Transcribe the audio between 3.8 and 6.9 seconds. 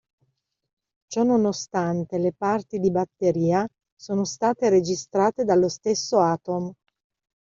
sono state registrate dallo stesso Atom.